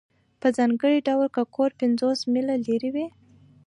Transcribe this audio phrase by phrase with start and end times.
[0.41, 3.07] په ځانګړي ډول که کور پنځوس میله لرې وي